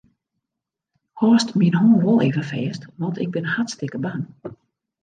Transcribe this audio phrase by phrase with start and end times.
[1.21, 4.23] Hâldst myn hân wol even fêst, want ik bin hartstikke bang.